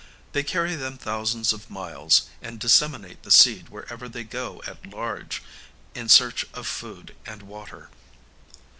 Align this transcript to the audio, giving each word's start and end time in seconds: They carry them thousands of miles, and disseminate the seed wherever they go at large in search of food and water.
They 0.31 0.41
carry 0.41 0.73
them 0.75 0.97
thousands 0.97 1.53
of 1.53 1.69
miles, 1.69 2.23
and 2.41 2.57
disseminate 2.59 3.21
the 3.21 3.29
seed 3.29 3.69
wherever 3.69 4.09
they 4.09 4.23
go 4.23 4.63
at 4.65 4.83
large 4.89 5.43
in 5.93 6.09
search 6.09 6.43
of 6.55 6.65
food 6.65 7.15
and 7.23 7.43
water. 7.43 7.91